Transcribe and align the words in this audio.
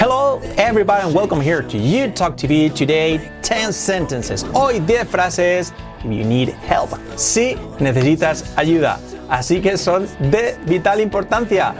Hello 0.00 0.40
everybody 0.56 1.04
and 1.04 1.14
welcome 1.14 1.42
here 1.42 1.60
to 1.60 1.76
You 1.76 2.10
Talk 2.10 2.34
TV. 2.34 2.74
Today 2.74 3.30
10 3.42 3.70
sentences. 3.70 4.42
Hoy 4.54 4.80
10 4.80 5.06
frases 5.06 5.74
if 5.98 6.04
you 6.06 6.24
need 6.24 6.48
help. 6.48 6.88
Si 7.18 7.56
necesitas 7.78 8.50
ayuda. 8.56 8.98
Así 9.28 9.60
que 9.60 9.76
son 9.76 10.08
de 10.30 10.56
vital 10.64 11.02
importancia. 11.02 11.74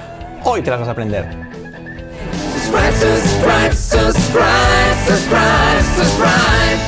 Hoy 0.44 0.60
te 0.60 0.70
las 0.70 0.80
vas 0.80 0.88
a 0.88 0.90
aprender. 0.90 1.24
Subscribe, 2.68 2.92
subscribe, 2.92 3.72
subscribe, 3.72 4.96
subscribe, 5.06 5.82
subscribe. 5.96 6.78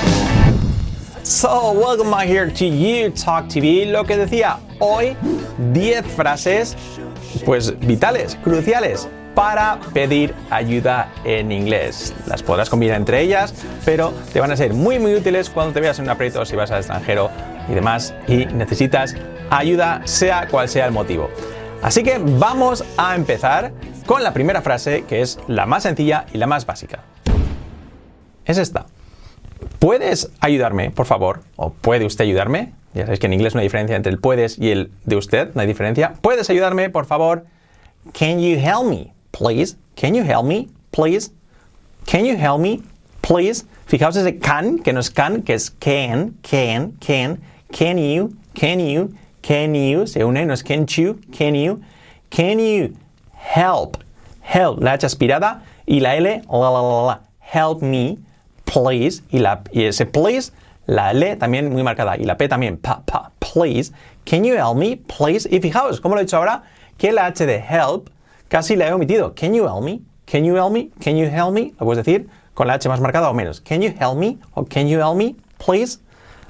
So, 1.24 1.72
welcome 1.72 2.10
back 2.10 2.28
here 2.28 2.50
to 2.50 2.66
You 2.66 3.08
Talk 3.08 3.48
TV. 3.48 3.90
Lo 3.90 4.04
que 4.04 4.18
decía, 4.18 4.58
hoy 4.80 5.16
10 5.72 6.04
frases 6.08 6.76
pues 7.46 7.72
vitales, 7.80 8.36
cruciales 8.44 9.08
para 9.34 9.78
pedir 9.92 10.34
ayuda 10.50 11.08
en 11.24 11.52
inglés. 11.52 12.14
Las 12.26 12.42
podrás 12.42 12.70
combinar 12.70 12.96
entre 12.96 13.20
ellas, 13.20 13.54
pero 13.84 14.12
te 14.32 14.40
van 14.40 14.50
a 14.50 14.56
ser 14.56 14.74
muy 14.74 14.98
muy 14.98 15.14
útiles 15.14 15.50
cuando 15.50 15.73
te 15.73 15.80
veas 15.80 15.98
en 15.98 16.04
un 16.04 16.10
aprieto 16.10 16.45
si 16.45 16.56
vas 16.56 16.70
al 16.70 16.78
extranjero 16.78 17.30
y 17.68 17.74
demás 17.74 18.14
y 18.28 18.46
necesitas 18.46 19.14
ayuda 19.50 20.02
sea 20.04 20.48
cual 20.48 20.68
sea 20.68 20.87
el 20.87 20.92
motivo. 20.92 21.30
Así 21.82 22.02
que 22.02 22.18
vamos 22.18 22.84
a 22.96 23.14
empezar 23.14 23.73
con 24.06 24.23
la 24.23 24.32
primera 24.32 24.62
frase 24.62 25.04
que 25.04 25.20
es 25.20 25.38
la 25.48 25.66
más 25.66 25.82
sencilla 25.82 26.26
y 26.32 26.38
la 26.38 26.46
más 26.46 26.66
básica. 26.66 27.01
Es 28.45 28.59
esta. 28.59 28.87
¿Puedes 29.78 30.30
ayudarme, 30.40 30.90
por 30.90 31.06
favor? 31.06 31.42
¿O 31.56 31.70
puede 31.70 32.04
usted 32.04 32.24
ayudarme? 32.24 32.73
Ya 32.95 33.02
sabéis 33.02 33.20
que 33.20 33.26
en 33.26 33.32
inglés 33.32 33.54
no 33.54 33.60
hay 33.60 33.66
diferencia 33.66 33.96
entre 33.96 34.12
el 34.12 34.18
puedes 34.18 34.59
y 34.59 34.70
el 34.70 34.92
de 35.04 35.16
usted, 35.16 35.54
no 35.54 35.60
hay 35.60 35.66
diferencia. 35.66 36.14
¿Puedes 36.20 36.51
ayudarme, 36.51 36.90
por 36.90 37.06
favor? 37.06 37.46
Can 38.12 38.40
you 38.40 38.59
help 38.59 38.84
me, 38.84 39.12
please? 39.32 39.77
Can 39.96 40.14
you 40.14 40.22
help 40.22 40.46
me, 40.46 40.68
please? 40.92 41.30
Can 42.06 42.24
you 42.24 42.36
help 42.36 42.60
me, 42.60 42.82
please? 43.23 43.64
Fijaos 43.86 44.16
ese 44.16 44.40
can, 44.40 44.78
que 44.78 44.93
no 44.93 45.01
es 45.01 45.10
can, 45.10 45.43
que 45.43 45.54
es 45.54 45.70
can, 45.70 46.38
can, 46.43 46.93
can. 47.01 47.42
Can 47.73 47.98
you, 47.98 48.37
can 48.54 48.79
you, 48.80 49.15
can 49.42 49.74
you. 49.74 50.07
Se 50.07 50.20
une, 50.20 50.46
no 50.46 50.52
es 50.52 50.62
can 50.62 50.87
you, 50.87 51.18
can 51.32 51.54
you. 51.54 51.82
Can 52.30 52.59
you 52.59 52.96
help, 53.32 53.98
help, 54.40 54.80
la 54.80 54.92
H 54.92 55.07
aspirada 55.07 55.62
y 55.87 56.01
la 56.01 56.16
L, 56.16 56.42
la, 56.51 56.70
la, 56.70 56.80
la, 56.80 57.07
la. 57.07 57.18
Help 57.40 57.82
me, 57.82 58.18
please. 58.64 59.23
Y, 59.30 59.38
la, 59.38 59.62
y 59.73 59.85
ese 59.85 60.07
please, 60.07 60.52
la 60.87 61.10
L 61.10 61.37
también 61.37 61.70
muy 61.70 61.82
marcada. 61.82 62.16
Y 62.16 62.24
la 62.24 62.37
P 62.37 62.48
también, 62.48 62.76
pa, 62.76 63.02
pa, 63.04 63.32
please. 63.38 63.92
Can 64.25 64.44
you 64.44 64.54
help 64.54 64.76
me, 64.76 64.97
please? 64.97 65.48
Y 65.50 65.60
fijaos, 65.60 66.00
como 66.00 66.14
lo 66.14 66.20
he 66.20 66.25
dicho 66.25 66.37
ahora, 66.37 66.62
que 66.98 67.12
la 67.12 67.26
H 67.26 67.47
de 67.47 67.59
help 67.59 68.10
casi 68.53 68.76
la 68.76 68.86
he 68.86 68.92
omitido. 68.92 69.34
Can 69.34 69.54
you 69.54 69.64
help 69.64 69.82
me? 69.82 70.03
Can 70.26 70.44
you 70.44 70.54
help 70.54 70.72
me? 70.72 70.91
Can 71.00 71.16
you 71.16 71.26
help 71.26 71.54
me? 71.54 71.72
Lo 71.81 71.86
puedes 71.86 72.04
decir 72.04 72.28
con 72.53 72.66
la 72.66 72.75
H 72.75 72.86
más 72.86 73.00
marcada 73.00 73.31
o 73.31 73.32
menos. 73.32 73.62
Can 73.62 73.81
you 73.81 73.94
help 73.98 74.19
me? 74.19 74.36
O 74.53 74.66
can 74.66 74.86
you 74.88 74.98
help 74.98 75.16
me, 75.16 75.36
please? 75.56 76.00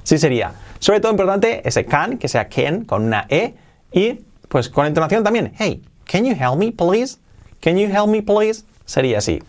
Sí 0.03 0.17
sería. 0.17 0.51
Sobre 0.79 0.99
todo 0.99 1.13
importante 1.13 1.61
ese 1.65 1.85
can, 1.85 2.17
que 2.17 2.27
sea 2.27 2.49
can 2.49 2.83
con 2.83 3.05
una 3.05 3.25
E. 3.29 3.55
Y 3.93 4.19
pues 4.49 4.67
con 4.67 4.85
entonación 4.85 5.23
también. 5.23 5.53
Hey, 5.57 5.81
can 6.03 6.25
you 6.25 6.35
help 6.35 6.57
me, 6.57 6.73
please? 6.73 7.19
Can 7.61 7.77
you 7.77 7.87
help 7.87 8.09
me, 8.09 8.21
please? 8.21 8.65
Sería 8.83 9.19
así. 9.19 9.41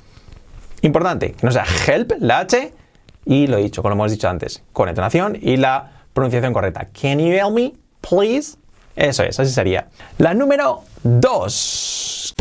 Importante, 0.83 1.33
que 1.33 1.45
no 1.45 1.51
sea 1.51 1.65
help, 1.89 2.13
la 2.21 2.39
H, 2.39 2.73
y 3.25 3.49
lo 3.49 3.59
he 3.59 3.63
dicho, 3.63 3.83
como 3.83 3.95
hemos 3.95 4.13
dicho 4.13 4.29
antes, 4.29 4.63
con 4.73 4.89
entonación 4.89 5.37
y 5.41 5.57
la 5.57 5.91
pronunciación 6.13 6.53
correcta. 6.53 6.89
Can 6.93 7.19
you 7.19 7.33
help 7.33 7.53
me, 7.53 7.73
please? 8.01 8.59
Eso 8.97 9.25
es, 9.25 9.39
así 9.41 9.53
sería. 9.53 9.89
La 10.19 10.35
número 10.35 10.83
2, 11.03 12.35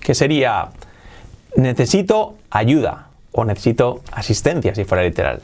que 0.00 0.14
sería 0.14 0.70
necesito 1.56 2.38
ayuda 2.50 3.08
o 3.32 3.44
necesito 3.44 4.02
asistencia, 4.12 4.74
si 4.74 4.84
fuera 4.84 5.04
literal. 5.04 5.42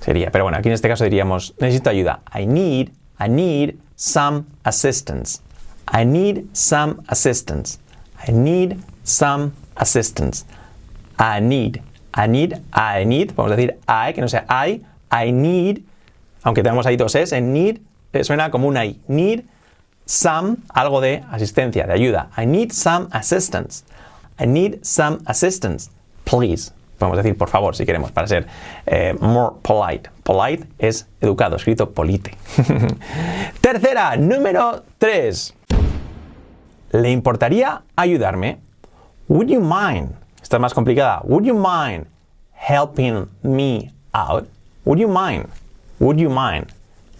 Sería, 0.00 0.30
pero 0.30 0.44
bueno, 0.44 0.58
aquí 0.58 0.68
en 0.68 0.74
este 0.74 0.88
caso 0.88 1.04
diríamos 1.04 1.54
necesito 1.58 1.90
ayuda. 1.90 2.20
I 2.34 2.46
need, 2.46 2.90
I 3.20 3.28
need 3.28 3.74
some 3.96 4.44
assistance. 4.64 5.40
I 5.92 6.04
need 6.04 6.44
some 6.52 7.02
assistance. 7.08 7.78
I 8.26 8.32
need 8.32 8.78
some 9.02 9.52
assistance. 9.76 10.44
I 11.18 11.40
need, 11.40 11.82
I 12.14 12.28
need, 12.28 12.54
I 12.72 13.04
need, 13.04 13.32
podemos 13.32 13.56
decir 13.56 13.78
I, 13.86 14.14
que 14.14 14.20
no 14.20 14.28
sea 14.28 14.46
I, 14.48 14.82
I 15.10 15.32
need, 15.32 15.80
aunque 16.42 16.62
tenemos 16.62 16.86
ahí 16.86 16.96
dos 16.96 17.14
S, 17.14 17.36
en 17.36 17.52
need 17.52 17.78
eh, 18.12 18.24
suena 18.24 18.50
como 18.50 18.68
una 18.68 18.84
I. 18.84 19.00
Need 19.08 19.44
some, 20.08 20.56
algo 20.74 21.00
de 21.02 21.22
asistencia, 21.30 21.86
de 21.86 21.92
ayuda. 21.92 22.30
I 22.36 22.46
need 22.46 22.72
some 22.72 23.08
assistance. 23.12 23.84
I 24.40 24.46
need 24.46 24.82
some 24.82 25.18
assistance. 25.26 25.90
Please. 26.24 26.72
Podemos 26.98 27.18
decir 27.18 27.36
por 27.36 27.48
favor 27.48 27.76
si 27.76 27.84
queremos, 27.84 28.10
para 28.10 28.26
ser 28.26 28.46
eh, 28.86 29.14
more 29.20 29.56
polite. 29.62 30.10
Polite 30.24 30.66
es 30.78 31.06
educado, 31.20 31.56
escrito 31.56 31.90
polite. 31.90 32.36
Tercera, 33.60 34.16
número 34.16 34.82
3. 34.98 35.54
¿Le 36.92 37.10
importaría 37.10 37.82
ayudarme? 37.94 38.58
Would 39.28 39.48
you 39.48 39.60
mind? 39.60 40.14
Esta 40.42 40.56
es 40.56 40.60
más 40.60 40.72
complicada. 40.72 41.20
Would 41.24 41.44
you 41.44 41.54
mind 41.54 42.06
helping 42.52 43.28
me 43.42 43.92
out? 44.12 44.48
Would 44.86 44.98
you 44.98 45.08
mind? 45.08 45.46
Would 46.00 46.16
you 46.18 46.30
mind? 46.30 46.66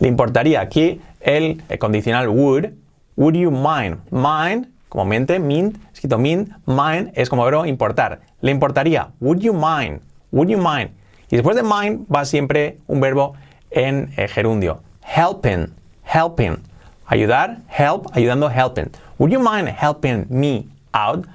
¿Le 0.01 0.09
importaría? 0.09 0.61
Aquí 0.63 1.01
el 1.21 1.63
condicional 1.79 2.29
would. 2.29 2.71
Would 3.17 3.35
you 3.35 3.51
mind? 3.51 3.99
Mind, 4.11 4.69
como 4.89 5.05
mente, 5.05 5.39
mind, 5.39 5.77
escrito 5.93 6.19
mind, 6.19 6.55
mind 6.67 7.11
es 7.15 7.29
como 7.29 7.45
verbo 7.45 7.67
importar. 7.67 8.21
¿Le 8.41 8.53
importaría? 8.53 9.11
Would 9.21 9.41
you 9.41 9.53
mind? 9.53 10.01
Would 10.31 10.49
you 10.49 10.59
mind? 10.59 10.91
Y 11.31 11.37
después 11.37 11.57
de 11.57 11.63
mind 11.63 12.07
va 12.15 12.25
siempre 12.25 12.79
un 12.87 13.01
verbo 13.01 13.35
en 13.71 14.13
eh, 14.17 14.29
gerundio. 14.29 14.83
Helping, 15.03 15.75
helping. 16.05 16.59
Ayudar, 17.07 17.59
help, 17.69 18.07
ayudando, 18.13 18.51
helping. 18.51 18.91
Would 19.19 19.33
you 19.33 19.41
mind 19.41 19.69
helping 19.69 20.27
me 20.29 20.67
out? 20.93 21.27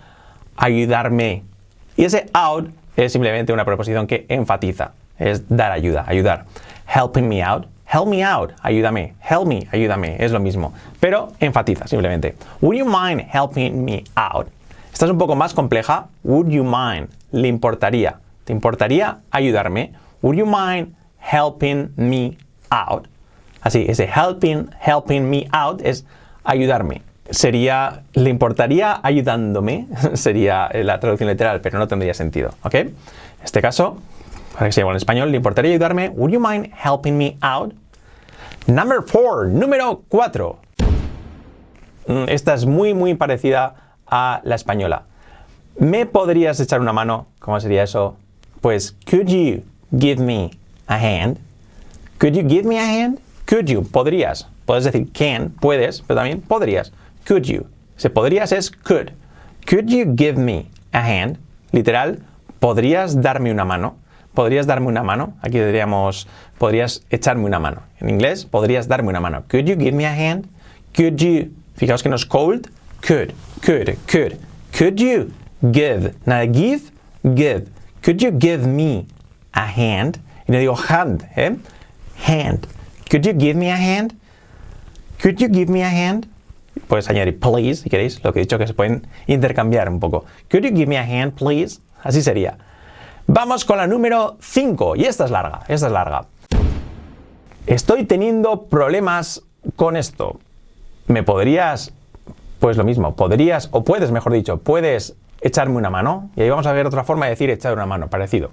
Ayudarme. 0.55 1.43
Y 1.97 2.05
ese 2.05 2.27
out 2.33 2.69
es 2.95 3.11
simplemente 3.11 3.53
una 3.53 3.65
preposición 3.65 4.07
que 4.07 4.25
enfatiza. 4.29 4.93
Es 5.17 5.43
dar 5.49 5.71
ayuda, 5.71 6.05
ayudar. 6.07 6.45
Helping 6.85 7.27
me 7.27 7.43
out. 7.43 7.67
Help 7.93 8.07
me 8.07 8.23
out, 8.23 8.53
ayúdame. 8.63 9.13
Help 9.21 9.45
me, 9.45 9.67
ayúdame. 9.71 10.15
Es 10.17 10.31
lo 10.31 10.39
mismo. 10.39 10.73
Pero 10.99 11.31
enfatiza 11.39 11.85
simplemente. 11.85 12.33
Would 12.59 12.75
you 12.75 12.85
mind 12.85 13.21
helping 13.31 13.85
me 13.85 14.03
out? 14.15 14.47
Esta 14.91 15.05
es 15.05 15.11
un 15.11 15.19
poco 15.19 15.35
más 15.35 15.53
compleja. 15.53 16.07
Would 16.23 16.49
you 16.49 16.63
mind? 16.63 17.09
¿Le 17.31 17.47
importaría? 17.47 18.19
¿Te 18.45 18.51
importaría 18.51 19.19
ayudarme? 19.29 19.93
Would 20.23 20.37
you 20.37 20.47
mind 20.47 20.95
helping 21.19 21.91
me 21.95 22.35
out? 22.71 23.07
Así, 23.61 23.85
ese 23.87 24.07
helping, 24.07 24.71
helping 24.83 25.29
me 25.29 25.47
out 25.51 25.79
es 25.83 26.03
ayudarme. 26.43 27.03
Sería, 27.29 28.01
¿le 28.13 28.31
importaría 28.31 29.01
ayudándome? 29.03 29.85
Sería 30.13 30.67
la 30.73 30.99
traducción 30.99 31.29
literal, 31.29 31.61
pero 31.61 31.77
no 31.77 31.87
tendría 31.87 32.15
sentido. 32.15 32.55
¿Ok? 32.63 32.73
En 32.73 32.95
este 33.43 33.61
caso, 33.61 33.97
para 34.53 34.65
que 34.65 34.71
se 34.71 34.81
en 34.81 34.95
español, 34.95 35.29
¿le 35.29 35.37
importaría 35.37 35.69
ayudarme? 35.69 36.09
Would 36.09 36.31
you 36.31 36.39
mind 36.39 36.73
helping 36.83 37.19
me 37.19 37.37
out? 37.41 37.82
Number 38.67 39.01
four, 39.01 39.47
número 39.47 40.03
4. 40.07 40.57
Esta 42.27 42.53
es 42.53 42.65
muy, 42.65 42.93
muy 42.93 43.13
parecida 43.13 43.97
a 44.07 44.39
la 44.45 44.55
española. 44.55 45.03
¿Me 45.77 46.05
podrías 46.05 46.61
echar 46.61 46.79
una 46.79 46.93
mano? 46.93 47.27
¿Cómo 47.39 47.59
sería 47.59 47.83
eso? 47.83 48.15
Pues, 48.61 48.95
could 49.09 49.27
you 49.27 49.63
give 49.99 50.21
me 50.21 50.51
a 50.87 50.95
hand? 50.95 51.39
Could 52.19 52.35
you 52.35 52.47
give 52.47 52.63
me 52.63 52.79
a 52.79 52.85
hand? 52.85 53.19
Could 53.45 53.65
you, 53.65 53.83
podrías. 53.83 54.47
Puedes 54.65 54.85
decir 54.85 55.11
can, 55.11 55.49
puedes, 55.49 56.01
pero 56.01 56.19
también 56.19 56.39
podrías. 56.39 56.93
Could 57.27 57.43
you. 57.43 57.65
Si 57.97 58.07
podrías 58.07 58.53
es 58.53 58.71
could. 58.71 59.11
Could 59.69 59.87
you 59.89 60.15
give 60.15 60.37
me 60.37 60.69
a 60.93 61.01
hand? 61.01 61.37
Literal, 61.73 62.19
¿podrías 62.59 63.21
darme 63.21 63.51
una 63.51 63.65
mano? 63.65 63.97
¿Podrías 64.33 64.65
darme 64.65 64.87
una 64.87 65.03
mano? 65.03 65.35
Aquí 65.41 65.59
diríamos, 65.59 66.27
podrías 66.57 67.05
echarme 67.09 67.45
una 67.45 67.59
mano. 67.59 67.83
En 67.99 68.09
inglés, 68.09 68.45
podrías 68.45 68.87
darme 68.87 69.09
una 69.09 69.19
mano. 69.19 69.43
Could 69.47 69.65
you 69.65 69.77
give 69.77 69.91
me 69.91 70.05
a 70.05 70.11
hand? 70.11 70.47
Could 70.95 71.17
you, 71.17 71.51
fijaos 71.75 72.01
que 72.01 72.09
no 72.09 72.15
es 72.15 72.25
cold, 72.25 72.69
could, 73.07 73.33
could, 73.63 73.95
could. 74.11 74.37
Could 74.75 74.95
you 74.97 75.31
give, 75.71 76.13
nada 76.25 76.45
give, 76.45 76.91
give. 77.35 77.67
Could 78.03 78.17
you 78.17 78.31
give 78.31 78.67
me 78.67 79.05
a 79.53 79.65
hand? 79.67 80.17
Y 80.47 80.51
no 80.51 80.57
digo 80.57 80.75
hand, 80.75 81.23
¿eh? 81.35 81.55
Hand. 82.27 82.67
Could 83.09 83.25
you 83.25 83.33
give 83.33 83.55
me 83.55 83.69
a 83.69 83.77
hand? 83.77 84.15
Could 85.21 85.39
you 85.39 85.47
give 85.47 85.71
me 85.71 85.83
a 85.83 85.89
hand? 85.89 86.27
Puedes 86.87 87.07
añadir 87.07 87.39
please, 87.39 87.83
si 87.83 87.89
queréis, 87.89 88.23
lo 88.23 88.33
que 88.33 88.39
he 88.39 88.43
dicho 88.43 88.57
que 88.57 88.65
se 88.65 88.73
pueden 88.73 89.07
intercambiar 89.27 89.89
un 89.89 89.99
poco. 89.99 90.25
Could 90.49 90.63
you 90.63 90.75
give 90.75 90.87
me 90.87 90.97
a 90.97 91.03
hand, 91.03 91.33
please? 91.33 91.79
Así 92.03 92.21
sería. 92.21 92.57
Vamos 93.27 93.63
con 93.63 93.77
la 93.77 93.87
número 93.87 94.35
5, 94.41 94.97
y 94.97 95.05
esta 95.05 95.23
es 95.23 95.31
larga, 95.31 95.61
esta 95.69 95.87
es 95.87 95.93
larga. 95.93 96.25
Estoy 97.65 98.03
teniendo 98.03 98.63
problemas 98.63 99.43
con 99.77 99.95
esto. 99.95 100.39
¿Me 101.07 101.23
podrías, 101.23 101.93
pues 102.59 102.75
lo 102.75 102.83
mismo, 102.83 103.15
podrías, 103.15 103.69
o 103.71 103.85
puedes, 103.85 104.11
mejor 104.11 104.33
dicho, 104.33 104.57
puedes 104.57 105.15
echarme 105.39 105.77
una 105.77 105.89
mano. 105.89 106.31
Y 106.35 106.41
ahí 106.41 106.49
vamos 106.49 106.67
a 106.67 106.73
ver 106.73 106.85
otra 106.85 107.05
forma 107.05 107.25
de 107.25 107.31
decir 107.31 107.49
echar 107.49 107.73
una 107.73 107.85
mano, 107.85 108.09
parecido. 108.09 108.51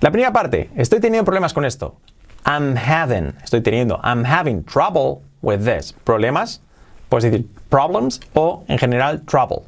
La 0.00 0.12
primera 0.12 0.32
parte, 0.32 0.70
estoy 0.76 1.00
teniendo 1.00 1.24
problemas 1.24 1.52
con 1.52 1.64
esto. 1.64 1.96
I'm 2.44 2.76
having, 2.76 3.34
estoy 3.42 3.60
teniendo, 3.60 3.98
I'm 4.04 4.24
having 4.24 4.62
trouble 4.64 5.22
with 5.42 5.64
this. 5.64 5.92
Problemas, 6.04 6.62
puedes 7.08 7.24
decir 7.24 7.48
problems 7.68 8.20
o 8.34 8.62
en 8.68 8.78
general 8.78 9.22
trouble. 9.22 9.62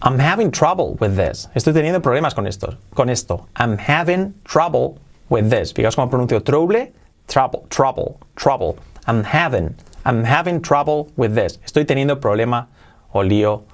I'm 0.00 0.18
having 0.18 0.50
trouble 0.50 0.96
with 1.00 1.16
this. 1.16 1.48
Estoy 1.54 1.72
teniendo 1.72 2.00
problemas 2.00 2.34
con 2.34 2.46
esto. 2.46 2.76
Con 2.94 3.10
esto. 3.10 3.48
I'm 3.56 3.76
having 3.78 4.32
trouble 4.44 4.98
with 5.28 5.50
this. 5.50 5.72
Fijaos 5.72 5.96
cómo 5.96 6.08
pronuncio 6.08 6.40
trouble, 6.44 6.92
trouble, 7.26 7.66
trouble, 7.68 8.20
trouble. 8.36 8.76
I'm 9.06 9.24
having, 9.24 9.74
I'm 10.04 10.22
having 10.22 10.60
trouble 10.60 11.10
with 11.16 11.34
this. 11.34 11.58
Estoy 11.64 11.84
teniendo 11.84 12.20
problema 12.20 12.68
o 13.12 13.22
lío 13.22 13.64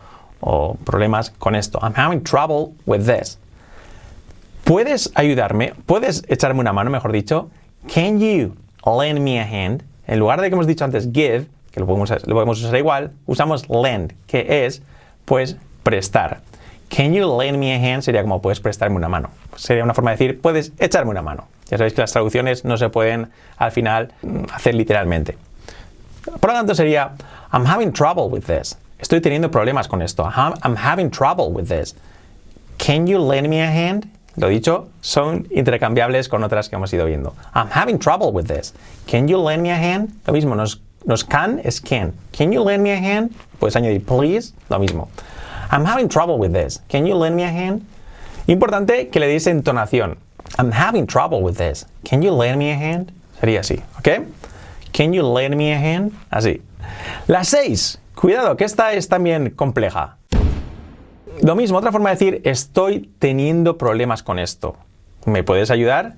o 0.40 0.78
problemas 0.84 1.30
con 1.38 1.54
esto. 1.54 1.78
I'm 1.82 1.94
having 1.94 2.22
trouble 2.22 2.74
with 2.86 3.04
this. 3.04 3.38
¿Puedes 4.64 5.12
ayudarme? 5.14 5.74
¿Puedes 5.84 6.22
echarme 6.28 6.60
una 6.60 6.72
mano, 6.72 6.90
mejor 6.90 7.12
dicho? 7.12 7.50
Can 7.86 8.18
you 8.18 8.56
lend 8.86 9.20
me 9.20 9.38
a 9.38 9.44
hand? 9.44 9.84
En 10.06 10.18
lugar 10.18 10.40
de 10.40 10.48
que 10.48 10.54
hemos 10.54 10.66
dicho 10.66 10.86
antes 10.86 11.10
give, 11.12 11.48
que 11.70 11.80
lo 11.80 11.86
podemos, 11.86 12.10
lo 12.26 12.34
podemos 12.34 12.62
usar 12.62 12.76
igual, 12.76 13.12
usamos 13.26 13.68
lend, 13.68 14.14
que 14.26 14.64
es, 14.64 14.82
pues, 15.26 15.58
prestar. 15.84 16.40
Can 16.88 17.14
you 17.14 17.26
lend 17.38 17.58
me 17.58 17.72
a 17.72 17.76
hand? 17.76 18.02
Sería 18.02 18.22
como, 18.22 18.42
puedes 18.42 18.58
prestarme 18.58 18.96
una 18.96 19.08
mano. 19.08 19.30
Sería 19.56 19.84
una 19.84 19.94
forma 19.94 20.10
de 20.10 20.16
decir, 20.16 20.40
puedes 20.40 20.72
echarme 20.78 21.10
una 21.10 21.22
mano. 21.22 21.46
Ya 21.70 21.78
sabéis 21.78 21.94
que 21.94 22.00
las 22.00 22.12
traducciones 22.12 22.64
no 22.64 22.76
se 22.76 22.88
pueden, 22.88 23.30
al 23.56 23.70
final, 23.70 24.12
mm, 24.22 24.44
hacer 24.52 24.74
literalmente. 24.74 25.38
Por 26.40 26.50
lo 26.50 26.56
tanto, 26.56 26.74
sería, 26.74 27.12
I'm 27.52 27.66
having 27.66 27.92
trouble 27.92 28.24
with 28.24 28.44
this. 28.44 28.76
Estoy 28.98 29.20
teniendo 29.20 29.50
problemas 29.50 29.86
con 29.86 30.02
esto. 30.02 30.24
I'm 30.24 30.76
having 30.76 31.10
trouble 31.10 31.46
with 31.50 31.68
this. 31.68 31.94
Can 32.78 33.06
you 33.06 33.18
lend 33.18 33.48
me 33.48 33.62
a 33.62 33.68
hand? 33.68 34.06
Lo 34.36 34.48
dicho, 34.48 34.88
son 35.00 35.46
intercambiables 35.50 36.28
con 36.28 36.42
otras 36.42 36.68
que 36.68 36.76
hemos 36.76 36.92
ido 36.92 37.06
viendo. 37.06 37.34
I'm 37.54 37.68
having 37.70 37.98
trouble 37.98 38.32
with 38.32 38.46
this. 38.46 38.74
Can 39.06 39.28
you 39.28 39.38
lend 39.38 39.62
me 39.62 39.70
a 39.70 39.76
hand? 39.76 40.10
Lo 40.26 40.32
mismo, 40.32 40.56
nos, 40.56 40.80
nos 41.04 41.22
can 41.22 41.60
es 41.62 41.80
can. 41.80 42.12
Can 42.36 42.50
you 42.50 42.64
lend 42.64 42.82
me 42.82 42.92
a 42.92 42.96
hand? 42.96 43.30
Puedes 43.60 43.76
añadir 43.76 44.04
please, 44.04 44.52
lo 44.68 44.78
mismo. 44.78 45.08
I'm 45.70 45.84
having 45.84 46.08
trouble 46.08 46.38
with 46.38 46.52
this. 46.52 46.82
Can 46.88 47.06
you 47.06 47.14
lend 47.14 47.36
me 47.36 47.44
a 47.44 47.50
hand? 47.50 47.82
Importante 48.46 49.08
que 49.08 49.20
le 49.20 49.26
deis 49.26 49.46
entonación. 49.46 50.18
I'm 50.58 50.72
having 50.72 51.06
trouble 51.06 51.42
with 51.42 51.56
this. 51.56 51.86
Can 52.04 52.22
you 52.22 52.30
lend 52.30 52.58
me 52.58 52.72
a 52.72 52.76
hand? 52.76 53.12
Sería 53.40 53.60
así, 53.60 53.82
¿ok? 53.98 54.26
Can 54.92 55.12
you 55.12 55.22
lend 55.22 55.56
me 55.56 55.72
a 55.72 55.78
hand? 55.78 56.12
Así. 56.30 56.62
La 57.26 57.44
6. 57.44 57.98
Cuidado, 58.14 58.56
que 58.56 58.64
esta 58.64 58.92
es 58.92 59.08
también 59.08 59.50
compleja. 59.50 60.18
Lo 61.42 61.56
mismo, 61.56 61.78
otra 61.78 61.90
forma 61.90 62.10
de 62.10 62.14
decir, 62.14 62.40
estoy 62.44 63.10
teniendo 63.18 63.76
problemas 63.76 64.22
con 64.22 64.38
esto. 64.38 64.76
¿Me 65.24 65.42
puedes 65.42 65.70
ayudar? 65.70 66.14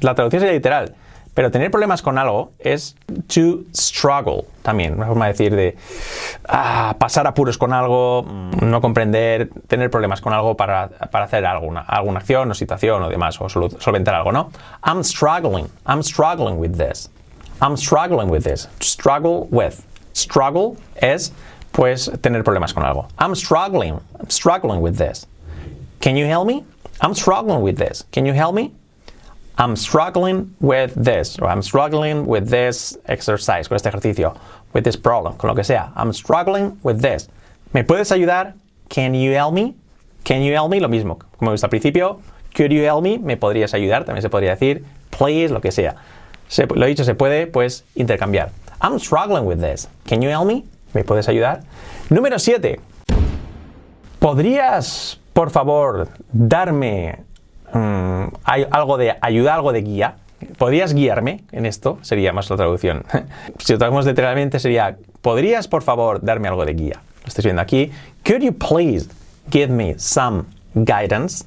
La 0.00 0.14
traducción 0.14 0.40
sería 0.40 0.54
literal. 0.54 0.94
Pero 1.38 1.52
tener 1.52 1.70
problemas 1.70 2.02
con 2.02 2.18
algo 2.18 2.50
es 2.58 2.96
to 3.28 3.60
struggle 3.72 4.46
también. 4.62 4.94
Una 4.94 5.06
forma 5.06 5.26
de 5.26 5.32
decir 5.32 5.54
de 5.54 5.76
ah, 6.48 6.96
pasar 6.98 7.28
apuros 7.28 7.56
con 7.56 7.72
algo, 7.72 8.24
mm, 8.24 8.68
no 8.68 8.80
comprender, 8.80 9.48
tener 9.68 9.88
problemas 9.88 10.20
con 10.20 10.32
algo 10.32 10.56
para, 10.56 10.88
para 10.88 11.26
hacer 11.26 11.46
alguna, 11.46 11.82
alguna 11.82 12.18
acción 12.18 12.50
o 12.50 12.54
situación 12.54 13.04
o 13.04 13.08
demás, 13.08 13.40
o 13.40 13.48
solventar 13.48 14.16
algo, 14.16 14.32
¿no? 14.32 14.50
I'm 14.84 15.04
struggling. 15.04 15.68
I'm 15.86 16.02
struggling 16.02 16.58
with 16.58 16.76
this. 16.76 17.08
I'm 17.62 17.76
struggling 17.76 18.28
with 18.30 18.42
this. 18.42 18.68
Struggle 18.80 19.46
with. 19.52 19.84
Struggle 20.14 20.72
es, 20.96 21.32
pues, 21.70 22.10
tener 22.20 22.42
problemas 22.42 22.74
con 22.74 22.82
algo. 22.82 23.06
I'm 23.16 23.36
struggling. 23.36 24.00
I'm 24.18 24.28
struggling 24.28 24.82
with 24.82 24.98
this. 24.98 25.28
Can 26.00 26.16
you 26.16 26.26
help 26.26 26.48
me? 26.48 26.64
I'm 27.00 27.14
struggling 27.14 27.62
with 27.62 27.78
this. 27.78 28.06
Can 28.10 28.26
you 28.26 28.32
help 28.32 28.56
me? 28.56 28.72
I'm 29.58 29.74
struggling 29.76 30.54
with 30.60 30.94
this. 30.94 31.38
Or 31.40 31.48
I'm 31.48 31.62
struggling 31.62 32.26
with 32.26 32.48
this 32.48 32.96
exercise, 33.06 33.66
con 33.68 33.76
este 33.76 33.88
ejercicio. 33.88 34.34
With 34.72 34.84
this 34.84 34.96
problem, 34.96 35.36
con 35.36 35.48
lo 35.48 35.54
que 35.56 35.64
sea. 35.64 35.92
I'm 35.96 36.12
struggling 36.12 36.78
with 36.84 37.00
this. 37.02 37.28
¿Me 37.72 37.82
puedes 37.82 38.12
ayudar? 38.12 38.54
Can 38.88 39.14
you 39.14 39.32
help 39.32 39.52
me? 39.52 39.74
Can 40.24 40.42
you 40.42 40.52
help 40.54 40.70
me? 40.70 40.78
Lo 40.80 40.88
mismo, 40.88 41.18
como 41.38 41.50
visto 41.52 41.66
al 41.66 41.70
principio. 41.70 42.20
Could 42.56 42.70
you 42.70 42.82
help 42.82 43.02
me? 43.02 43.18
¿Me 43.18 43.36
podrías 43.36 43.74
ayudar? 43.74 44.04
También 44.04 44.22
se 44.22 44.30
podría 44.30 44.50
decir. 44.50 44.84
Please, 45.10 45.52
lo 45.52 45.60
que 45.60 45.72
sea. 45.72 45.96
Se- 46.48 46.66
lo 46.66 46.86
dicho, 46.86 47.04
se 47.04 47.14
puede, 47.14 47.46
pues, 47.46 47.84
intercambiar. 47.94 48.50
I'm 48.80 48.98
struggling 49.00 49.44
with 49.44 49.58
this. 49.58 49.88
Can 50.06 50.22
you 50.22 50.28
help 50.30 50.46
me? 50.46 50.64
¿Me 50.94 51.02
puedes 51.04 51.28
ayudar? 51.28 51.62
Número 52.10 52.38
7. 52.38 52.80
¿Podrías, 54.18 55.18
por 55.32 55.50
favor, 55.50 56.08
darme 56.32 57.20
mm, 57.72 58.34
hay 58.44 58.66
algo 58.70 58.96
de 58.96 59.16
ayuda, 59.20 59.54
algo 59.54 59.72
de 59.72 59.82
guía? 59.82 60.16
¿Podrías 60.56 60.94
guiarme 60.94 61.44
en 61.52 61.66
esto? 61.66 61.98
Sería 62.02 62.32
más 62.32 62.48
la 62.50 62.56
traducción. 62.56 63.04
si 63.58 63.72
lo 63.72 63.78
traducimos 63.78 64.06
literalmente 64.06 64.60
sería, 64.60 64.96
¿podrías, 65.20 65.68
por 65.68 65.82
favor, 65.82 66.20
darme 66.22 66.48
algo 66.48 66.64
de 66.64 66.74
guía? 66.74 67.00
Lo 67.22 67.28
estáis 67.28 67.44
viendo 67.44 67.62
aquí. 67.62 67.90
Could 68.24 68.42
you 68.42 68.52
please 68.52 69.08
give 69.50 69.68
me 69.68 69.94
some 69.98 70.44
guidance? 70.74 71.44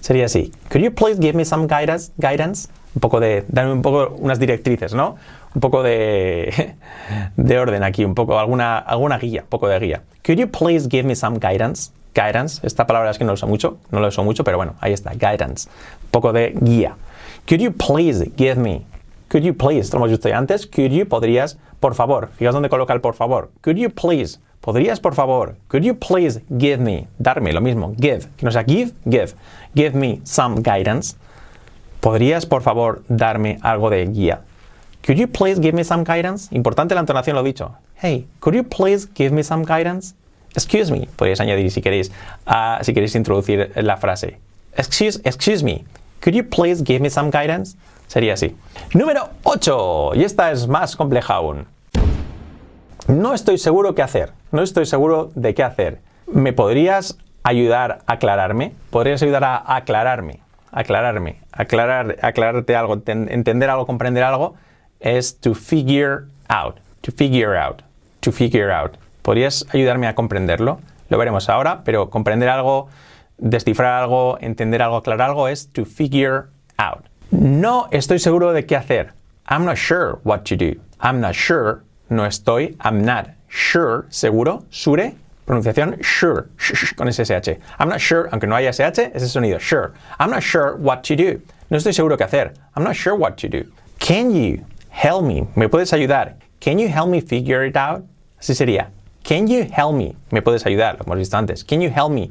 Sería 0.00 0.26
así. 0.26 0.52
Could 0.70 0.82
you 0.82 0.92
please 0.92 1.20
give 1.20 1.34
me 1.34 1.44
some 1.44 1.66
guidance? 1.66 2.12
Guidance. 2.16 2.68
Un 2.94 3.00
poco 3.00 3.20
de, 3.20 3.44
darme 3.48 3.72
un 3.72 3.82
poco 3.82 4.14
unas 4.18 4.40
directrices, 4.40 4.94
¿no? 4.94 5.16
Un 5.54 5.60
poco 5.60 5.82
de, 5.82 6.74
de 7.36 7.58
orden 7.58 7.84
aquí, 7.84 8.04
un 8.04 8.14
poco, 8.14 8.38
alguna, 8.38 8.78
alguna 8.78 9.18
guía, 9.18 9.42
un 9.42 9.48
poco 9.48 9.68
de 9.68 9.78
guía. 9.78 10.02
Could 10.24 10.38
you 10.38 10.48
please 10.48 10.88
give 10.90 11.04
me 11.04 11.14
some 11.14 11.38
guidance? 11.38 11.92
Guidance, 12.14 12.66
esta 12.66 12.86
palabra 12.86 13.10
es 13.10 13.18
que 13.18 13.24
no 13.24 13.28
lo 13.30 13.34
uso 13.34 13.46
mucho, 13.46 13.78
no 13.90 14.00
lo 14.00 14.08
uso 14.08 14.24
mucho, 14.24 14.42
pero 14.44 14.56
bueno, 14.56 14.74
ahí 14.80 14.92
está, 14.92 15.12
guidance. 15.12 15.68
Un 16.04 16.10
poco 16.10 16.32
de 16.32 16.54
guía. 16.60 16.96
Could 17.48 17.60
you 17.60 17.72
please 17.72 18.30
give 18.36 18.56
me? 18.56 18.84
Could 19.30 19.44
you 19.44 19.54
please? 19.54 19.80
Esto 19.80 19.96
lo 19.96 20.04
hemos 20.04 20.10
visto 20.10 20.28
ya 20.28 20.38
antes. 20.38 20.66
Could 20.66 20.90
you, 20.90 21.06
podrías, 21.06 21.58
por 21.78 21.94
favor. 21.94 22.30
Fijaos 22.36 22.54
dónde 22.54 22.68
coloca 22.68 22.92
el 22.92 23.00
por 23.00 23.14
favor. 23.14 23.50
Could 23.62 23.76
you 23.76 23.90
please? 23.90 24.40
¿Podrías, 24.60 25.00
por 25.00 25.14
favor? 25.14 25.56
Could 25.68 25.84
you 25.84 25.94
please 25.94 26.42
give 26.58 26.78
me? 26.78 27.06
Darme, 27.18 27.52
lo 27.52 27.60
mismo. 27.60 27.94
Give. 27.96 28.26
Que 28.36 28.44
no 28.44 28.52
sea 28.52 28.64
give, 28.64 28.92
give. 29.08 29.34
Give 29.74 29.92
me 29.96 30.20
some 30.24 30.60
guidance. 30.62 31.16
¿Podrías, 32.00 32.44
por 32.44 32.62
favor, 32.62 33.02
darme 33.08 33.58
algo 33.62 33.88
de 33.88 34.06
guía? 34.06 34.42
Could 35.06 35.18
you 35.18 35.28
please 35.28 35.60
give 35.60 35.72
me 35.74 35.84
some 35.84 36.04
guidance? 36.04 36.54
Importante 36.54 36.94
la 36.94 37.00
entonación, 37.00 37.36
lo 37.36 37.42
dicho. 37.42 37.72
Hey, 38.02 38.26
could 38.40 38.54
you 38.54 38.64
please 38.64 39.08
give 39.14 39.30
me 39.30 39.42
some 39.42 39.64
guidance? 39.64 40.14
Excuse 40.54 40.90
me. 40.90 41.08
Podríais 41.16 41.40
añadir 41.40 41.70
si 41.70 41.80
queréis, 41.80 42.10
ah, 42.46 42.78
si 42.82 42.92
queréis 42.92 43.14
introducir 43.14 43.72
la 43.76 43.96
frase. 43.96 44.38
Excuse, 44.76 45.20
excuse 45.24 45.62
me. 45.62 45.84
Could 46.22 46.34
you 46.34 46.44
please 46.44 46.82
give 46.84 47.00
me 47.00 47.08
some 47.10 47.30
guidance? 47.30 47.76
Sería 48.08 48.34
así. 48.34 48.56
Número 48.94 49.30
8. 49.44 50.12
Y 50.16 50.24
esta 50.24 50.50
es 50.50 50.66
más 50.66 50.96
compleja 50.96 51.34
aún. 51.34 51.66
No 53.08 53.34
estoy 53.34 53.58
seguro 53.58 53.94
qué 53.94 54.02
hacer. 54.02 54.32
No 54.52 54.62
estoy 54.62 54.86
seguro 54.86 55.30
de 55.34 55.54
qué 55.54 55.62
hacer. 55.62 56.00
¿Me 56.26 56.52
podrías 56.52 57.16
ayudar 57.42 58.00
a 58.06 58.12
aclararme? 58.14 58.72
¿Podrías 58.90 59.22
ayudar 59.22 59.44
a 59.44 59.76
aclararme? 59.76 60.40
Aclararme. 60.72 61.36
Aclarar, 61.52 62.16
aclararte 62.22 62.76
algo, 62.76 62.96
enten- 62.96 63.28
entender 63.30 63.70
algo, 63.70 63.86
comprender 63.86 64.22
algo 64.22 64.54
es 65.00 65.38
to 65.40 65.54
figure 65.54 66.24
out. 66.48 66.76
To 67.00 67.10
figure 67.12 67.56
out. 67.58 67.82
To 68.20 68.30
figure 68.32 68.70
out. 68.72 68.96
¿Podrías 69.22 69.66
ayudarme 69.72 70.06
a 70.06 70.14
comprenderlo? 70.14 70.80
Lo 71.08 71.18
veremos 71.18 71.48
ahora, 71.48 71.82
pero 71.84 72.08
comprender 72.10 72.48
algo, 72.48 72.88
descifrar 73.38 74.00
algo, 74.02 74.38
entender 74.40 74.82
algo, 74.82 74.96
aclarar 74.96 75.30
algo 75.30 75.48
es 75.48 75.68
to 75.72 75.84
figure 75.84 76.44
out. 76.78 77.04
No 77.30 77.88
estoy 77.90 78.18
seguro 78.18 78.52
de 78.52 78.64
qué 78.66 78.76
hacer. 78.76 79.12
I'm 79.48 79.64
not 79.64 79.76
sure 79.76 80.18
what 80.24 80.44
to 80.44 80.56
do. 80.56 80.80
I'm 81.00 81.20
not 81.20 81.34
sure. 81.34 81.82
No 82.08 82.24
estoy. 82.26 82.76
I'm 82.80 83.04
not 83.04 83.28
sure. 83.48 84.04
Seguro. 84.10 84.64
Sure. 84.70 85.14
Pronunciación 85.46 85.96
sure. 86.02 86.46
Sh- 86.58 86.74
sh- 86.74 86.94
con 86.94 87.08
SSH. 87.12 87.58
I'm 87.78 87.88
not 87.88 88.00
sure. 88.00 88.28
Aunque 88.30 88.46
no 88.46 88.54
haya 88.54 88.70
SH, 88.72 89.10
ese 89.14 89.28
sonido. 89.28 89.58
Sure. 89.60 89.92
I'm 90.18 90.30
not 90.30 90.42
sure 90.42 90.76
what 90.76 91.02
to 91.04 91.16
do. 91.16 91.40
No 91.70 91.76
estoy 91.76 91.92
seguro 91.92 92.16
qué 92.16 92.24
hacer. 92.24 92.52
I'm 92.76 92.84
not 92.84 92.94
sure 92.96 93.14
what 93.16 93.36
to 93.38 93.48
do. 93.48 93.64
Can 93.98 94.30
you 94.32 94.64
help 94.90 95.24
me? 95.24 95.46
¿Me 95.56 95.68
puedes 95.68 95.92
ayudar? 95.92 96.36
Can 96.60 96.78
you 96.78 96.88
help 96.88 97.08
me 97.08 97.20
figure 97.20 97.64
it 97.64 97.76
out? 97.76 98.04
Así 98.40 98.54
sería. 98.54 98.90
Can 99.24 99.46
you 99.46 99.64
help 99.64 99.94
me? 99.94 100.16
¿Me 100.30 100.40
puedes 100.42 100.64
ayudar? 100.66 100.98
Lo 100.98 101.04
hemos 101.04 101.18
visto 101.18 101.36
antes. 101.36 101.64
Can 101.64 101.80
you 101.80 101.90
help 101.90 102.10
me 102.12 102.30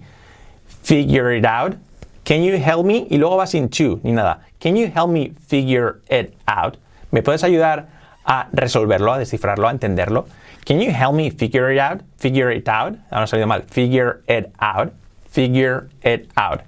figure 0.83 1.31
it 1.31 1.45
out? 1.45 1.75
Can 2.23 2.43
you 2.43 2.57
help 2.57 2.85
me? 2.85 3.07
Y 3.09 3.17
luego 3.17 3.37
va 3.37 3.47
sin 3.47 3.69
to 3.69 3.99
ni 4.03 4.11
nada. 4.11 4.41
Can 4.59 4.75
you 4.75 4.87
help 4.87 5.09
me 5.09 5.31
figure 5.47 6.01
it 6.09 6.35
out? 6.47 6.77
¿Me 7.11 7.21
puedes 7.21 7.43
ayudar 7.43 7.87
a 8.25 8.47
resolverlo, 8.53 9.13
a 9.13 9.19
descifrarlo, 9.19 9.67
a 9.67 9.71
entenderlo? 9.71 10.27
Can 10.65 10.79
you 10.79 10.91
help 10.91 11.15
me 11.15 11.29
figure 11.29 11.71
it 11.71 11.79
out? 11.79 12.01
Figure 12.17 12.51
it 12.51 12.67
out. 12.67 12.97
Ahora 13.11 13.23
ha 13.23 13.27
salido 13.27 13.47
mal. 13.47 13.63
Figure 13.63 14.21
it 14.27 14.51
out. 14.59 14.93
Figure 15.31 15.89
it 16.03 16.29
out. 16.37 16.61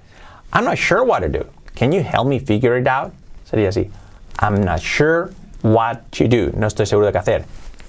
I'm 0.53 0.65
not 0.65 0.77
sure 0.77 1.03
what 1.03 1.19
to 1.19 1.29
do. 1.29 1.45
Can 1.75 1.91
you 1.91 2.01
help 2.01 2.27
me 2.27 2.39
figure 2.39 2.77
it 2.77 2.87
out? 2.87 3.13
Sería 3.45 3.67
así. 3.67 3.91
I'm 4.39 4.63
not 4.63 4.81
sure 4.81 5.31
what 5.61 6.11
to 6.13 6.27
do. 6.27 6.51
No 6.55 6.67
estoy 6.67 6.87
seguro 6.87 7.11
de 7.11 7.11
qué 7.11 7.23
hacer. 7.23 7.45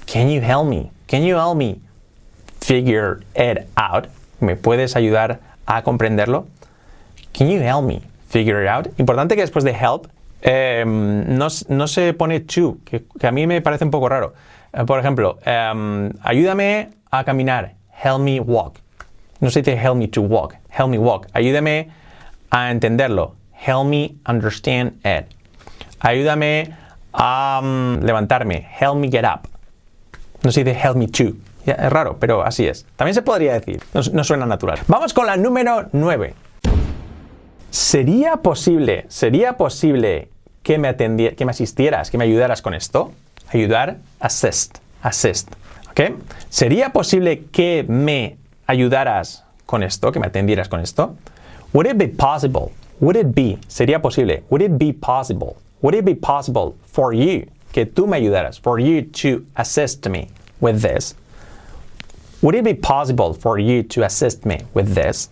Can 0.06 0.28
you 0.28 0.40
help 0.40 0.66
me? 0.66 0.90
Can 1.06 1.22
you 1.22 1.36
help 1.36 1.56
me 1.56 1.80
figure 2.62 3.20
it 3.34 3.66
out? 3.76 4.06
¿Me 4.40 4.56
puedes 4.56 4.96
ayudar 4.96 5.40
a 5.66 5.82
comprenderlo? 5.82 6.46
Can 7.36 7.48
you 7.48 7.60
help 7.60 7.84
me 7.84 8.00
figure 8.28 8.62
it 8.62 8.68
out? 8.68 8.88
Importante 8.98 9.34
que 9.34 9.42
después 9.42 9.64
de 9.64 9.72
help 9.72 10.06
em, 10.42 11.36
no, 11.36 11.86
se 11.86 12.14
pone 12.14 12.40
to, 12.40 12.78
que, 12.84 13.04
que 13.18 13.26
a 13.26 13.32
mí 13.32 13.46
me 13.46 13.60
parece 13.60 13.84
un 13.84 13.90
poco 13.90 14.08
raro. 14.08 14.34
Eh, 14.72 14.84
por 14.84 14.98
ejemplo, 14.98 15.38
em, 15.44 16.10
ayúdame 16.22 16.90
a 17.10 17.24
caminar. 17.24 17.74
Help 18.02 18.20
me 18.20 18.40
walk. 18.40 18.78
No 19.40 19.50
se 19.50 19.62
dice 19.62 19.76
help 19.76 19.96
me 19.96 20.08
to 20.08 20.22
walk. 20.22 20.56
Help 20.70 20.88
me 20.88 20.98
walk. 20.98 21.28
Ayúdame 21.32 21.90
a 22.50 22.70
entenderlo. 22.70 23.34
Help 23.52 23.86
me 23.86 24.16
understand 24.26 24.94
it. 25.04 25.26
Ayúdame 26.00 26.74
a 27.12 27.60
mm, 27.62 28.04
levantarme. 28.04 28.66
Help 28.80 28.96
me 28.96 29.08
get 29.08 29.24
up. 29.24 29.48
No 30.42 30.50
se 30.50 30.64
dice 30.64 30.76
help 30.76 30.96
me 30.96 31.06
to. 31.06 31.36
Ya, 31.64 31.74
es 31.74 31.90
raro, 31.92 32.16
pero 32.18 32.42
así 32.42 32.66
es. 32.66 32.86
También 32.96 33.14
se 33.14 33.22
podría 33.22 33.52
decir. 33.54 33.82
No, 33.94 34.00
no 34.12 34.24
suena 34.24 34.46
natural. 34.46 34.78
Vamos 34.88 35.12
con 35.14 35.26
la 35.26 35.36
número 35.36 35.88
9. 35.92 36.34
¿Sería 37.70 38.36
posible, 38.38 39.06
sería 39.08 39.56
posible 39.56 40.28
que 40.62 40.78
me, 40.78 40.88
atendi- 40.94 41.34
que 41.34 41.44
me 41.44 41.50
asistieras, 41.52 42.10
que 42.10 42.18
me 42.18 42.24
ayudaras 42.24 42.60
con 42.62 42.74
esto? 42.74 43.12
Ayudar, 43.52 43.96
assist, 44.20 44.78
assist. 45.02 45.48
¿Ok? 45.90 46.00
¿Sería 46.50 46.90
posible 46.92 47.44
que 47.50 47.84
me 47.88 48.36
ayudaras 48.66 49.44
con 49.66 49.82
esto, 49.82 50.12
que 50.12 50.20
me 50.20 50.26
atendieras 50.26 50.68
con 50.68 50.80
esto? 50.80 51.14
Would 51.72 51.86
it 51.86 51.96
be 51.96 52.08
possible? 52.08 52.72
Would 53.00 53.16
it 53.16 53.28
be? 53.34 53.58
Sería 53.68 54.00
posible. 54.02 54.42
Would 54.50 54.62
it 54.62 54.72
be 54.78 54.92
possible? 54.92 55.56
Would 55.80 55.94
it 55.96 56.04
be 56.04 56.14
possible 56.14 56.74
for 56.86 57.14
you 57.14 57.46
que 57.72 57.86
tú 57.86 58.06
me 58.06 58.16
ayudaras? 58.18 58.60
For 58.60 58.78
you 58.80 59.02
to 59.22 59.44
assist 59.56 60.06
me 60.08 60.28
with 60.60 60.82
this? 60.82 61.14
Would 62.42 62.56
it 62.56 62.64
be 62.64 62.74
possible 62.74 63.34
for 63.34 63.58
you 63.58 63.84
to 63.84 64.02
assist 64.02 64.44
me 64.44 64.58
with 64.74 64.94
this? 64.94 65.28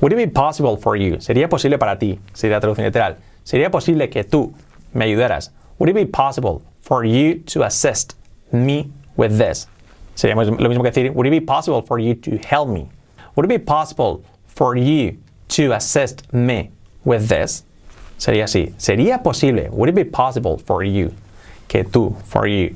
Would 0.00 0.12
it 0.12 0.16
be 0.16 0.26
possible 0.26 0.76
for 0.76 0.96
you? 0.96 1.18
¿Sería 1.18 1.48
posible 1.48 1.78
para 1.78 1.96
ti? 1.96 2.18
Sería 2.34 2.60
traducción 2.60 2.84
literal. 2.84 3.16
¿Sería 3.44 3.70
posible 3.70 4.10
que 4.10 4.24
tú 4.24 4.52
me 4.92 5.04
ayudaras? 5.04 5.50
Would 5.78 5.88
it 5.88 5.94
be 5.94 6.06
possible 6.06 6.62
for 6.80 7.04
you 7.04 7.36
to 7.46 7.62
assist 7.62 8.16
me 8.50 8.90
with 9.16 9.38
this? 9.38 9.68
Sería 10.16 10.34
lo 10.34 10.68
mismo 10.68 10.82
que 10.82 10.90
decir, 10.90 11.12
would 11.14 11.28
it 11.28 11.30
be 11.30 11.40
possible 11.40 11.80
for 11.80 12.00
you 12.00 12.16
to 12.16 12.38
help 12.38 12.68
me? 12.68 12.90
Would 13.36 13.44
it 13.44 13.48
be 13.48 13.58
possible 13.58 14.24
for 14.46 14.76
you 14.76 15.16
to 15.50 15.72
assist 15.72 16.32
me 16.32 16.72
with 17.04 17.28
this? 17.28 17.62
Sería 18.18 18.44
así. 18.44 18.74
¿Sería 18.78 19.22
posible? 19.22 19.68
Would 19.70 19.90
it 19.90 19.94
be 19.94 20.04
possible 20.04 20.58
for 20.58 20.82
you 20.82 21.14
que 21.68 21.84
tú, 21.84 22.16
for 22.24 22.48
you, 22.48 22.74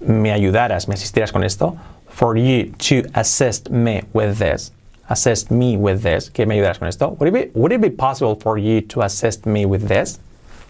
me 0.00 0.30
ayudaras, 0.30 0.86
me 0.86 0.94
asistieras 0.94 1.32
con 1.32 1.42
esto? 1.44 1.78
For 2.10 2.36
you 2.36 2.72
to 2.78 3.08
assist 3.14 3.70
me 3.70 4.02
with 4.12 4.38
this. 4.38 4.72
Assist 5.08 5.50
me 5.50 5.76
with 5.76 6.02
this. 6.02 6.30
Que 6.30 6.46
me 6.46 6.54
ayudaras 6.56 6.78
con 6.78 6.88
esto. 6.88 7.16
Would 7.18 7.28
it 7.28 7.32
be, 7.32 7.58
would 7.58 7.72
it 7.72 7.80
be 7.80 7.90
possible 7.90 8.36
for 8.36 8.58
you 8.58 8.80
to 8.82 9.02
assist 9.02 9.46
me 9.46 9.64
with 9.64 9.86
this? 9.88 10.20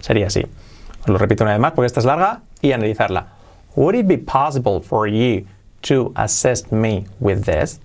Sería 0.00 0.26
así. 0.26 0.46
Os 1.02 1.08
lo 1.08 1.18
repito 1.18 1.44
una 1.44 1.52
vez 1.52 1.60
más 1.60 1.72
porque 1.72 1.86
esta 1.86 2.00
es 2.00 2.06
larga 2.06 2.42
y 2.60 2.72
analizarla. 2.72 3.28
Would 3.76 3.94
it 3.94 4.06
be 4.06 4.18
possible 4.18 4.80
for 4.80 5.08
you 5.08 5.46
to 5.82 6.12
assist 6.16 6.70
me 6.72 7.06
with 7.20 7.44
this? 7.44 7.80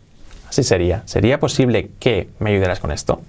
Así 0.49 0.63
sería. 0.63 1.03
¿Sería 1.05 1.39
posible 1.39 1.91
que 1.99 2.29
me 2.39 2.51
ayudaras 2.51 2.79
con 2.79 2.91
esto? 2.91 3.21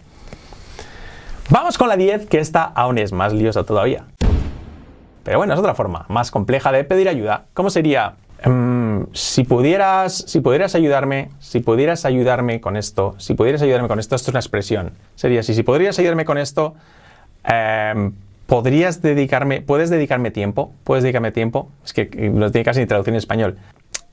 Vamos 1.51 1.77
con 1.77 1.89
la 1.89 1.97
10, 1.97 2.27
que 2.27 2.39
esta 2.39 2.65
aún 2.65 2.99
es 2.99 3.13
más 3.13 3.33
liosa 3.33 3.65
todavía. 3.65 4.07
Pero 5.23 5.39
bueno, 5.39 5.55
es 5.55 5.61
otra 5.61 5.75
forma 5.75 6.07
más 6.09 6.31
compleja 6.31 6.73
de 6.73 6.85
pedir 6.85 7.09
ayuda. 7.09 7.47
¿Cómo 7.55 7.71
sería? 7.71 8.15
Mm, 8.45 9.05
si 9.13 9.45
pudieras, 9.45 10.25
si 10.27 10.41
pudieras 10.41 10.75
ayudarme, 10.75 11.31
si 11.41 11.61
pudieras 11.61 12.05
ayudarme 12.05 12.61
con 12.61 12.77
esto, 12.77 13.15
si 13.19 13.35
pudieras 13.35 13.63
ayudarme 13.63 13.89
con 13.89 13.99
esto, 13.99 14.17
esto 14.17 14.31
es 14.31 14.33
una 14.35 14.41
expresión. 14.41 14.93
Sería 15.15 15.41
así, 15.41 15.55
si 15.55 15.63
podrías 15.63 15.99
ayudarme 15.99 16.25
con 16.25 16.37
esto, 16.37 16.75
em, 17.45 18.13
podrías 18.47 19.01
dedicarme, 19.01 19.63
puedes 19.63 19.89
dedicarme 19.89 20.31
tiempo, 20.31 20.73
puedes 20.85 21.03
dedicarme 21.03 21.33
tiempo, 21.33 21.71
es 21.85 21.93
que 21.95 22.07
no 22.31 22.51
tiene 22.51 22.65
casi 22.65 22.85
traducción 22.87 23.15
en 23.15 23.19
español. 23.19 23.57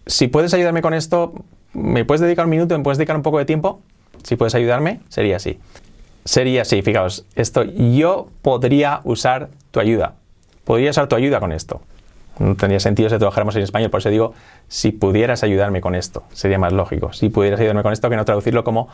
Si 0.05 0.27
puedes 0.27 0.53
ayudarme 0.53 0.81
con 0.81 0.93
esto, 0.93 1.33
¿me 1.73 2.05
puedes 2.05 2.21
dedicar 2.21 2.45
un 2.45 2.51
minuto? 2.51 2.77
¿Me 2.77 2.83
puedes 2.83 2.97
dedicar 2.97 3.15
un 3.17 3.23
poco 3.23 3.37
de 3.37 3.45
tiempo? 3.45 3.81
Si 4.23 4.35
puedes 4.35 4.55
ayudarme, 4.55 5.01
sería 5.09 5.37
así. 5.37 5.59
Sería 6.23 6.61
así, 6.61 6.81
fijaos, 6.81 7.25
esto, 7.35 7.63
yo 7.63 8.29
podría 8.41 9.01
usar 9.03 9.49
tu 9.71 9.79
ayuda. 9.79 10.13
Podría 10.63 10.91
usar 10.91 11.07
tu 11.07 11.15
ayuda 11.15 11.39
con 11.39 11.51
esto. 11.51 11.81
No 12.39 12.55
tendría 12.55 12.79
sentido 12.79 13.09
si 13.09 13.17
trabajáramos 13.17 13.55
en 13.55 13.63
español, 13.63 13.89
por 13.89 13.99
eso 13.99 14.09
digo, 14.09 14.33
si 14.67 14.91
pudieras 14.91 15.43
ayudarme 15.43 15.81
con 15.81 15.95
esto, 15.95 16.23
sería 16.33 16.57
más 16.57 16.73
lógico. 16.73 17.13
Si 17.13 17.29
pudieras 17.29 17.59
ayudarme 17.59 17.83
con 17.83 17.93
esto, 17.93 18.09
que 18.09 18.15
no 18.15 18.25
traducirlo 18.25 18.63
como 18.63 18.87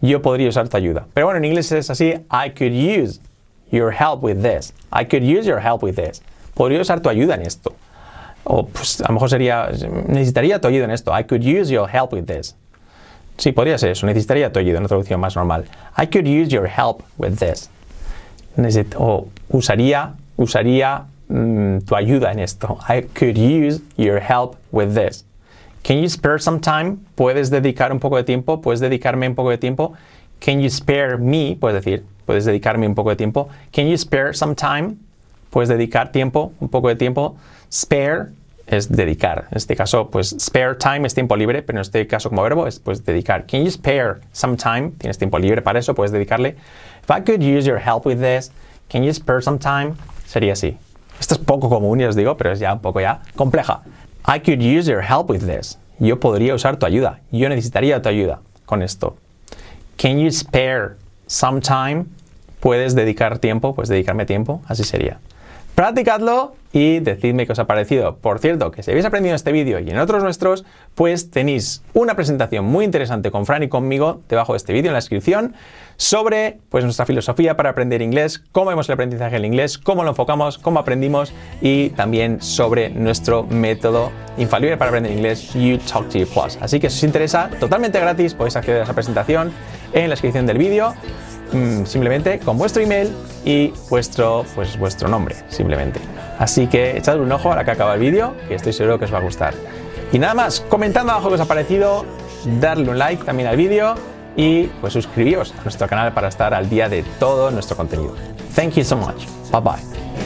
yo 0.00 0.22
podría 0.22 0.48
usar 0.48 0.68
tu 0.68 0.76
ayuda. 0.76 1.06
Pero 1.12 1.26
bueno, 1.26 1.38
en 1.38 1.44
inglés 1.44 1.70
es 1.72 1.90
así, 1.90 2.14
I 2.30 2.50
could 2.56 2.72
use 2.72 3.20
your 3.70 3.92
help 3.92 4.22
with 4.22 4.36
this. 4.36 4.72
I 4.92 5.04
could 5.04 5.22
use 5.22 5.46
your 5.46 5.60
help 5.60 5.82
with 5.82 5.96
this. 5.96 6.22
Podría 6.54 6.80
usar 6.80 7.00
tu 7.00 7.08
ayuda 7.08 7.34
en 7.34 7.42
esto. 7.42 7.74
O 8.44 8.66
pues 8.66 9.00
a 9.00 9.08
lo 9.08 9.14
mejor 9.14 9.30
sería, 9.30 9.68
necesitaría 10.06 10.60
tu 10.60 10.68
ayuda 10.68 10.84
en 10.84 10.90
esto. 10.92 11.18
I 11.18 11.24
could 11.24 11.42
use 11.42 11.72
your 11.72 11.88
help 11.88 12.12
with 12.12 12.24
this. 12.24 12.54
Sí, 13.38 13.52
podría 13.52 13.78
ser 13.78 13.90
eso. 13.90 14.06
Necesitaría 14.06 14.52
tu 14.52 14.60
ayuda, 14.60 14.78
una 14.78 14.88
traducción 14.88 15.18
más 15.18 15.34
normal. 15.34 15.64
I 15.98 16.06
could 16.06 16.26
use 16.26 16.48
your 16.48 16.68
help 16.68 17.02
with 17.18 17.36
this. 17.38 17.68
Necesito, 18.56 18.98
o 19.00 19.28
usaría, 19.48 20.14
usaría 20.36 21.06
mm, 21.28 21.86
tu 21.86 21.94
ayuda 21.96 22.32
en 22.32 22.40
esto. 22.40 22.78
I 22.88 23.02
could 23.02 23.38
use 23.38 23.80
your 23.96 24.20
help 24.20 24.56
with 24.72 24.94
this. 24.94 25.24
Can 25.82 25.98
you 25.98 26.08
spare 26.08 26.38
some 26.38 26.60
time? 26.60 26.98
¿Puedes 27.14 27.50
dedicar 27.50 27.92
un 27.92 28.00
poco 28.00 28.16
de 28.16 28.24
tiempo? 28.24 28.60
¿Puedes 28.60 28.80
dedicarme 28.80 29.28
un 29.28 29.34
poco 29.34 29.50
de 29.50 29.58
tiempo? 29.58 29.94
Can 30.40 30.60
you 30.60 30.70
spare 30.70 31.18
me? 31.18 31.56
Puedes 31.60 31.84
decir, 31.84 32.04
puedes 32.26 32.44
dedicarme 32.44 32.86
un 32.86 32.94
poco 32.94 33.10
de 33.10 33.16
tiempo. 33.16 33.48
Can 33.72 33.86
you 33.86 33.96
spare 33.96 34.34
some 34.34 34.54
time? 34.54 34.96
¿Puedes 35.50 35.68
dedicar 35.68 36.10
tiempo, 36.10 36.52
un 36.60 36.68
poco 36.68 36.88
de 36.88 36.96
tiempo? 36.96 37.36
Spare 37.70 38.30
es 38.66 38.90
dedicar. 38.90 39.46
En 39.50 39.58
este 39.58 39.76
caso, 39.76 40.10
pues 40.10 40.34
spare 40.38 40.74
time 40.76 41.06
es 41.06 41.14
tiempo 41.14 41.36
libre, 41.36 41.62
pero 41.62 41.78
en 41.78 41.82
este 41.82 42.06
caso 42.06 42.30
como 42.30 42.42
verbo 42.42 42.66
es 42.66 42.78
pues 42.78 43.04
dedicar. 43.04 43.46
Can 43.46 43.64
you 43.64 43.70
spare 43.70 44.20
some 44.32 44.56
time? 44.56 44.92
Tienes 44.98 45.18
tiempo 45.18 45.38
libre 45.38 45.62
para 45.62 45.78
eso, 45.78 45.94
puedes 45.94 46.12
dedicarle. 46.12 46.56
If 47.02 47.10
I 47.10 47.20
could 47.20 47.42
use 47.42 47.66
your 47.66 47.78
help 47.78 48.06
with 48.06 48.18
this, 48.18 48.50
can 48.88 49.02
you 49.02 49.12
spare 49.12 49.42
some 49.42 49.58
time? 49.58 49.94
Sería 50.26 50.54
así. 50.54 50.78
Esto 51.20 51.34
es 51.34 51.40
poco 51.40 51.68
común, 51.68 51.98
ya 51.98 52.08
os 52.08 52.16
digo, 52.16 52.36
pero 52.36 52.52
es 52.52 52.58
ya 52.58 52.72
un 52.72 52.80
poco 52.80 53.00
ya 53.00 53.22
compleja. 53.36 53.82
I 54.26 54.40
could 54.40 54.60
use 54.60 54.90
your 54.90 55.02
help 55.02 55.30
with 55.30 55.46
this. 55.46 55.78
Yo 55.98 56.18
podría 56.18 56.54
usar 56.54 56.76
tu 56.76 56.86
ayuda. 56.86 57.20
Yo 57.30 57.48
necesitaría 57.48 58.00
tu 58.02 58.08
ayuda 58.08 58.40
con 58.66 58.82
esto. 58.82 59.16
Can 59.96 60.18
you 60.18 60.30
spare 60.30 60.96
some 61.26 61.60
time? 61.60 62.06
¿Puedes 62.60 62.94
dedicar 62.94 63.38
tiempo? 63.38 63.74
Pues 63.74 63.88
dedicarme 63.88 64.26
tiempo. 64.26 64.62
Así 64.66 64.84
sería. 64.84 65.18
Practicadlo 65.74 66.54
y 66.74 66.98
decidme 66.98 67.46
qué 67.46 67.52
os 67.52 67.58
ha 67.60 67.68
parecido. 67.68 68.16
Por 68.16 68.40
cierto, 68.40 68.72
que 68.72 68.82
si 68.82 68.90
habéis 68.90 69.06
aprendido 69.06 69.30
en 69.30 69.36
este 69.36 69.52
vídeo 69.52 69.78
y 69.78 69.88
en 69.88 69.98
otros 69.98 70.24
nuestros, 70.24 70.64
pues 70.96 71.30
tenéis 71.30 71.84
una 71.94 72.16
presentación 72.16 72.64
muy 72.64 72.84
interesante 72.84 73.30
con 73.30 73.46
Fran 73.46 73.62
y 73.62 73.68
conmigo 73.68 74.22
debajo 74.28 74.54
de 74.54 74.56
este 74.56 74.72
vídeo 74.72 74.88
en 74.88 74.94
la 74.94 74.98
descripción 74.98 75.54
sobre 75.96 76.58
pues, 76.70 76.82
nuestra 76.82 77.06
filosofía 77.06 77.56
para 77.56 77.70
aprender 77.70 78.02
inglés, 78.02 78.42
cómo 78.50 78.70
vemos 78.70 78.88
el 78.88 78.94
aprendizaje 78.94 79.36
del 79.36 79.44
inglés, 79.44 79.78
cómo 79.78 80.02
lo 80.02 80.10
enfocamos, 80.10 80.58
cómo 80.58 80.80
aprendimos 80.80 81.32
y 81.62 81.90
también 81.90 82.42
sobre 82.42 82.90
nuestro 82.90 83.44
método 83.44 84.10
infalible 84.36 84.76
para 84.76 84.88
aprender 84.88 85.12
inglés, 85.12 85.54
You 85.54 85.78
Talk 85.78 86.08
to 86.08 86.18
You 86.18 86.26
Plus. 86.26 86.58
Así 86.60 86.80
que 86.80 86.90
si 86.90 86.96
os 86.96 87.04
interesa, 87.04 87.50
totalmente 87.60 88.00
gratis, 88.00 88.34
podéis 88.34 88.56
acceder 88.56 88.80
a 88.80 88.84
esa 88.84 88.94
presentación 88.94 89.52
en 89.92 90.08
la 90.08 90.14
descripción 90.14 90.44
del 90.44 90.58
vídeo 90.58 90.92
mm, 91.52 91.84
simplemente 91.84 92.40
con 92.40 92.58
vuestro 92.58 92.82
email 92.82 93.12
y 93.44 93.72
vuestro, 93.88 94.44
pues, 94.56 94.76
vuestro 94.76 95.08
nombre, 95.08 95.36
simplemente. 95.50 96.00
Así 96.38 96.66
que 96.66 96.96
echadle 96.96 97.22
un 97.22 97.32
ojo 97.32 97.52
a 97.52 97.56
la 97.56 97.64
que 97.64 97.70
acaba 97.70 97.94
el 97.94 98.00
vídeo, 98.00 98.34
que 98.48 98.54
estoy 98.54 98.72
seguro 98.72 98.98
que 98.98 99.04
os 99.04 99.14
va 99.14 99.18
a 99.18 99.22
gustar. 99.22 99.54
Y 100.12 100.18
nada 100.18 100.34
más, 100.34 100.60
comentando 100.60 101.12
abajo 101.12 101.28
qué 101.28 101.34
os 101.34 101.40
ha 101.40 101.46
parecido, 101.46 102.04
darle 102.60 102.88
un 102.90 102.98
like 102.98 103.24
también 103.24 103.48
al 103.48 103.56
vídeo 103.56 103.94
y 104.36 104.64
pues 104.80 104.92
suscribíos 104.92 105.54
a 105.58 105.62
nuestro 105.62 105.88
canal 105.88 106.12
para 106.12 106.28
estar 106.28 106.54
al 106.54 106.68
día 106.68 106.88
de 106.88 107.02
todo 107.18 107.50
nuestro 107.50 107.76
contenido. 107.76 108.14
Thank 108.54 108.74
you 108.74 108.84
so 108.84 108.96
much. 108.96 109.26
Bye 109.50 109.60
bye. 109.60 110.23